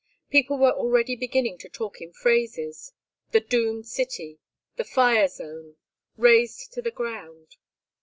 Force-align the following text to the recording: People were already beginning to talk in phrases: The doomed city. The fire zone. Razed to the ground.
People 0.31 0.57
were 0.57 0.71
already 0.71 1.15
beginning 1.15 1.59
to 1.59 1.69
talk 1.69 2.01
in 2.01 2.11
phrases: 2.11 2.91
The 3.33 3.39
doomed 3.39 3.85
city. 3.85 4.39
The 4.75 4.83
fire 4.83 5.27
zone. 5.27 5.75
Razed 6.17 6.73
to 6.73 6.81
the 6.81 6.89
ground. 6.89 7.57